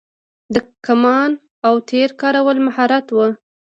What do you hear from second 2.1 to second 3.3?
کارول مهارت و